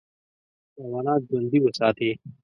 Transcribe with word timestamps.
حیوانات 0.77 1.21
ژوندي 1.29 1.59
وساتې. 1.61 2.09